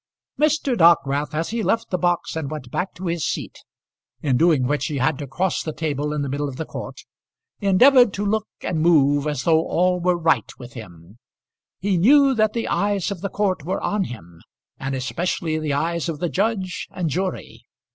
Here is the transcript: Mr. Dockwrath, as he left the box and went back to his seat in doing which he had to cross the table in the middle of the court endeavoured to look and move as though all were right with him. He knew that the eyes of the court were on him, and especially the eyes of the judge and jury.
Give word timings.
Mr. 0.39 0.75
Dockwrath, 0.75 1.35
as 1.35 1.49
he 1.49 1.61
left 1.61 1.91
the 1.91 1.97
box 1.99 2.35
and 2.35 2.49
went 2.49 2.71
back 2.71 2.95
to 2.95 3.05
his 3.05 3.23
seat 3.23 3.59
in 4.23 4.35
doing 4.35 4.65
which 4.65 4.87
he 4.87 4.97
had 4.97 5.19
to 5.19 5.27
cross 5.27 5.61
the 5.61 5.73
table 5.75 6.11
in 6.11 6.23
the 6.23 6.27
middle 6.27 6.49
of 6.49 6.55
the 6.55 6.65
court 6.65 7.01
endeavoured 7.59 8.11
to 8.15 8.25
look 8.25 8.47
and 8.63 8.81
move 8.81 9.27
as 9.27 9.43
though 9.43 9.63
all 9.63 9.99
were 9.99 10.17
right 10.17 10.57
with 10.57 10.73
him. 10.73 11.19
He 11.77 11.97
knew 11.99 12.33
that 12.33 12.53
the 12.53 12.67
eyes 12.67 13.11
of 13.11 13.21
the 13.21 13.29
court 13.29 13.63
were 13.63 13.79
on 13.79 14.05
him, 14.05 14.41
and 14.79 14.95
especially 14.95 15.59
the 15.59 15.73
eyes 15.73 16.09
of 16.09 16.17
the 16.17 16.29
judge 16.29 16.87
and 16.89 17.07
jury. 17.07 17.63